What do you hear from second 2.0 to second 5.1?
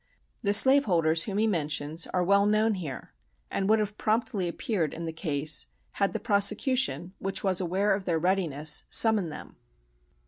are well known here, and would have promptly appeared in